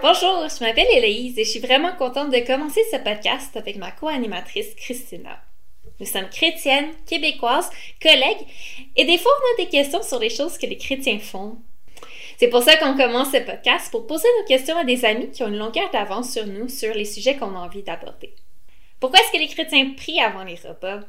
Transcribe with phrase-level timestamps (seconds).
[0.00, 3.90] Bonjour, je m'appelle Héloïse et je suis vraiment contente de commencer ce podcast avec ma
[3.90, 5.42] co-animatrice Christina.
[5.98, 7.68] Nous sommes chrétiennes, québécoises,
[8.00, 8.46] collègues
[8.94, 11.58] et des fois on a des questions sur les choses que les chrétiens font.
[12.36, 15.42] C'est pour ça qu'on commence ce podcast pour poser nos questions à des amis qui
[15.42, 18.36] ont une longueur d'avance sur nous sur les sujets qu'on a envie d'aborder.
[19.00, 21.00] Pourquoi est-ce que les chrétiens prient avant les repas?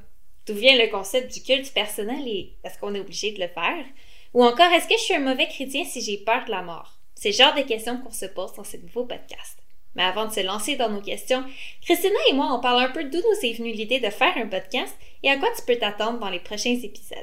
[0.47, 3.85] D'où vient le concept du culte personnel et est-ce qu'on est obligé de le faire?
[4.33, 6.98] Ou encore, est-ce que je suis un mauvais chrétien si j'ai peur de la mort?
[7.19, 9.57] C'est le genre de questions qu'on se pose dans ce nouveau podcast.
[9.93, 11.43] Mais avant de se lancer dans nos questions,
[11.81, 14.47] Christina et moi, on parle un peu d'où nous est venue l'idée de faire un
[14.47, 17.17] podcast et à quoi tu peux t'attendre dans les prochains épisodes.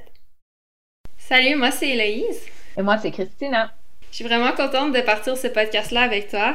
[1.16, 2.42] Salut, moi c'est Héloïse.
[2.76, 3.72] Et moi c'est Christina.
[4.10, 6.54] Je suis vraiment contente de partir ce podcast-là avec toi.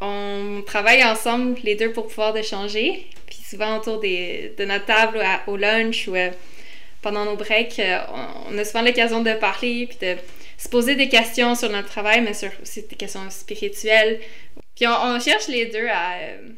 [0.00, 3.06] On travaille ensemble les deux pour pouvoir échanger.
[3.26, 6.30] Puis souvent autour de notre table au lunch ou euh,
[7.02, 7.98] pendant nos breaks, euh,
[8.48, 10.16] on a souvent l'occasion de parler puis de
[10.62, 14.20] se poser des questions sur notre travail, mais sur aussi des questions spirituelles.
[14.76, 16.50] Puis on, cherche les deux à, euh,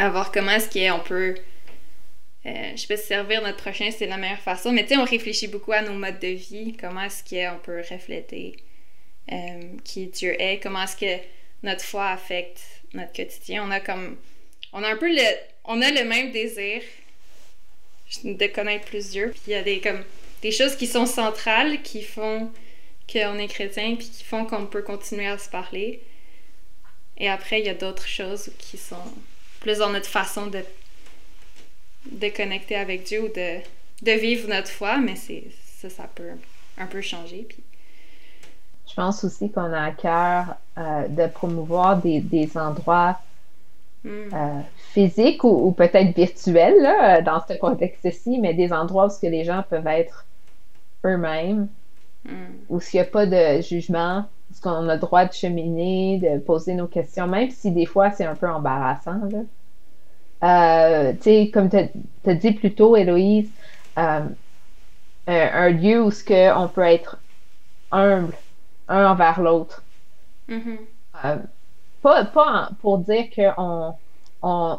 [0.00, 1.36] à voir comment est-ce qu'on peut,
[2.46, 5.04] euh, je sais pas servir notre prochain, c'est la meilleure façon, mais tu sais, on
[5.04, 8.56] réfléchit beaucoup à nos modes de vie, comment est-ce qu'on peut refléter
[9.30, 11.22] euh, qui Dieu est, comment est-ce que
[11.62, 12.60] notre foi affecte
[12.92, 13.64] notre quotidien.
[13.64, 14.16] On a comme,
[14.72, 15.22] on a un peu le,
[15.64, 16.82] on a le même désir
[18.24, 20.02] de connaître plus Dieu, puis il y a des comme
[20.42, 22.50] des choses qui sont centrales, qui font
[23.10, 26.02] qu'on est chrétien, puis qui font qu'on peut continuer à se parler.
[27.16, 28.96] Et après, il y a d'autres choses qui sont
[29.60, 30.60] plus dans notre façon de,
[32.10, 33.58] de connecter avec Dieu ou de,
[34.02, 35.44] de vivre notre foi, mais c'est
[35.78, 36.30] ça, ça peut
[36.78, 37.46] un peu changer.
[37.48, 37.62] Puis...
[38.88, 43.18] Je pense aussi qu'on a à cœur euh, de promouvoir des, des endroits
[44.04, 44.08] hmm.
[44.32, 44.60] euh,
[44.92, 49.44] physiques ou, peut-être virtuels là, dans ce contexte-ci, mais des endroits où ce que les
[49.44, 50.24] gens peuvent être
[51.04, 51.68] eux-mêmes,
[52.24, 52.32] mm.
[52.68, 56.38] où s'il n'y a pas de jugement, parce qu'on a le droit de cheminer, de
[56.38, 59.20] poser nos questions, même si des fois c'est un peu embarrassant.
[60.44, 63.50] Euh, tu sais, comme tu as, dit plus tôt, Héloïse,
[63.98, 64.26] euh,
[65.26, 67.18] un, lieu où ce que on peut être
[67.92, 68.34] humble
[68.88, 69.82] un envers l'autre.
[70.48, 70.78] Mm-hmm.
[71.24, 71.36] Euh,
[72.02, 73.94] pas, pas pour dire qu'on
[74.42, 74.78] on,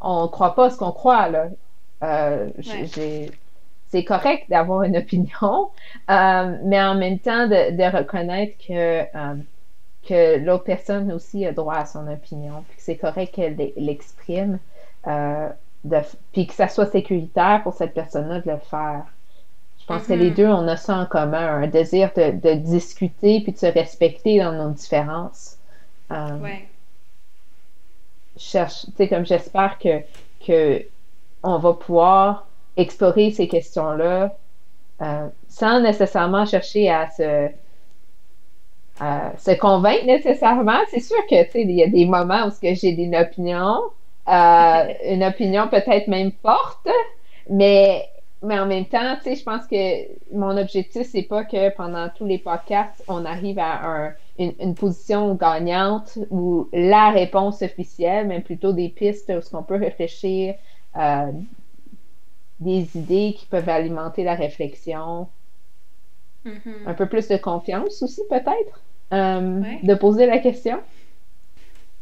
[0.00, 1.48] on croit pas ce qu'on croit, là.
[2.58, 3.30] J'ai
[3.94, 5.70] c'est correct d'avoir une opinion,
[6.10, 9.34] euh, mais en même temps de, reconnaître que, euh,
[10.08, 14.58] que l'autre personne aussi a droit à son opinion, puis que c'est correct qu'elle l'exprime,
[15.06, 15.48] euh,
[16.32, 19.04] puis que ça soit sécuritaire pour cette personne-là de le faire.
[19.80, 20.34] Je pense que les mm-hmm.
[20.34, 24.52] deux, on a ça en commun, un désir de, discuter puis de se respecter dans
[24.52, 25.58] nos différences.
[26.10, 26.66] ouais.
[28.36, 30.00] Cherche, tu sais, comme j'espère que,
[30.44, 30.84] que
[31.44, 34.36] on va pouvoir explorer ces questions-là
[35.02, 37.48] euh, sans nécessairement chercher à se,
[39.38, 40.78] se convaincre nécessairement.
[40.90, 43.82] C'est sûr que, tu sais, il y a des moments où j'ai une opinion,
[44.28, 46.88] euh, une opinion peut-être même forte,
[47.50, 48.08] mais,
[48.42, 52.08] mais en même temps, tu sais, je pense que mon objectif, c'est pas que pendant
[52.10, 58.72] tous les podcasts, on arrive à une, position gagnante ou la réponse officielle, mais plutôt
[58.72, 60.54] des pistes où ce qu'on peut réfléchir
[60.96, 61.32] euh,
[62.60, 65.28] des idées qui peuvent alimenter la réflexion.
[66.46, 66.86] Mm-hmm.
[66.86, 68.80] Un peu plus de confiance aussi, peut-être,
[69.12, 70.80] euh, de poser la question.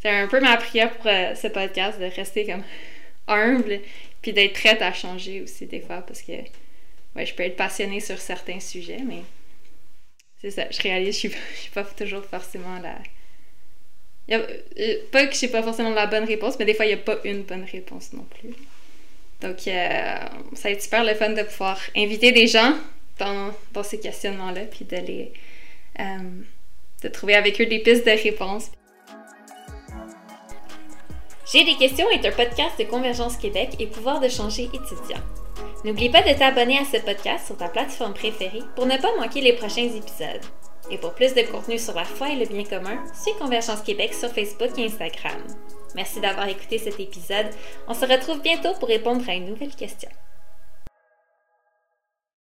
[0.01, 2.63] C'est un peu ma prière pour euh, ce podcast, de rester comme
[3.29, 3.81] humble,
[4.21, 8.01] puis d'être prête à changer aussi des fois, parce que ouais, je peux être passionnée
[8.01, 9.23] sur certains sujets, mais
[10.41, 12.97] c'est ça, je réalise que je suis, suis pas toujours forcément la...
[14.29, 16.85] Y a, euh, pas que je sais pas forcément la bonne réponse, mais des fois,
[16.85, 18.55] il n'y a pas une bonne réponse non plus.
[19.43, 20.17] Donc, euh,
[20.55, 22.75] ça va être super le fun de pouvoir inviter des gens
[23.19, 25.33] dans, dans ces questionnements-là, puis de les.
[25.99, 26.05] Euh,
[27.03, 28.71] de trouver avec eux des pistes de réponse.
[31.53, 35.21] J'ai des questions est un podcast de Convergence Québec et Pouvoir de changer étudiant.
[35.85, 39.41] N'oublie pas de t'abonner à ce podcast sur ta plateforme préférée pour ne pas manquer
[39.41, 40.41] les prochains épisodes.
[40.91, 44.15] Et pour plus de contenu sur la foi et le bien commun, suis Convergence Québec
[44.15, 45.43] sur Facebook et Instagram.
[45.95, 47.47] Merci d'avoir écouté cet épisode.
[47.89, 50.09] On se retrouve bientôt pour répondre à une nouvelle question.